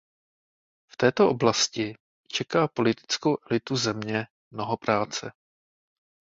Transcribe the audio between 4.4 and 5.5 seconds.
mnoho práce.